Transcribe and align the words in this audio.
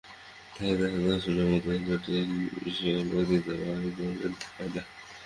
তাই 0.53 0.69
আর 0.69 0.79
আমাকে 0.79 0.99
দর্শনের 1.05 1.47
মত 1.51 1.65
জটিল 1.87 2.29
বিষয়ের 2.63 3.05
বক্তৃতা 3.09 3.53
ভাবে 3.61 3.89
বার 3.97 4.13
করতে 4.21 4.45
হয় 4.53 4.69
না। 4.75 4.81